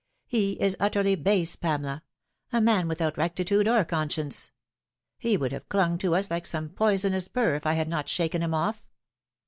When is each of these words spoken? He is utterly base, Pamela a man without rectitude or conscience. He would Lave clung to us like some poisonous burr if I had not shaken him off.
He 0.25 0.53
is 0.53 0.75
utterly 0.79 1.13
base, 1.13 1.55
Pamela 1.55 2.01
a 2.51 2.59
man 2.59 2.87
without 2.87 3.17
rectitude 3.19 3.67
or 3.67 3.85
conscience. 3.85 4.49
He 5.19 5.37
would 5.37 5.51
Lave 5.51 5.69
clung 5.69 5.99
to 5.99 6.15
us 6.15 6.31
like 6.31 6.47
some 6.47 6.69
poisonous 6.69 7.27
burr 7.27 7.53
if 7.53 7.67
I 7.67 7.73
had 7.73 7.87
not 7.87 8.09
shaken 8.09 8.41
him 8.41 8.55
off. 8.55 8.83